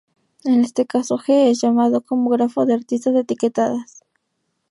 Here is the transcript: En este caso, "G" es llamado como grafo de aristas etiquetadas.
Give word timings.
En 0.45 0.61
este 0.61 0.87
caso, 0.87 1.19
"G" 1.19 1.51
es 1.51 1.61
llamado 1.61 2.01
como 2.01 2.31
grafo 2.31 2.65
de 2.65 2.73
aristas 2.73 3.13
etiquetadas. 3.13 4.01